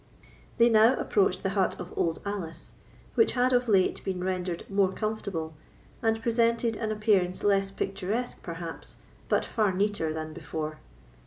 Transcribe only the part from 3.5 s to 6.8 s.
of late been rendered more comfortable, and presented